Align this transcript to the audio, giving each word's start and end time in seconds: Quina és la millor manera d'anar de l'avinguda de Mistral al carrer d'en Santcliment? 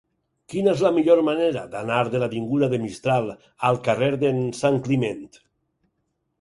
Quina 0.53 0.69
és 0.69 0.79
la 0.85 0.91
millor 0.95 1.21
manera 1.27 1.65
d'anar 1.75 1.99
de 2.15 2.23
l'avinguda 2.25 2.71
de 2.73 2.81
Mistral 2.87 3.31
al 3.71 3.81
carrer 3.91 4.11
d'en 4.25 4.43
Santcliment? 4.65 5.25